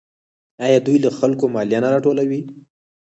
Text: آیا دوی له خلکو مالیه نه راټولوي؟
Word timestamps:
آیا 0.65 0.79
دوی 0.85 0.97
له 1.05 1.09
خلکو 1.17 1.45
مالیه 1.53 1.79
نه 1.83 1.89
راټولوي؟ 1.93 2.41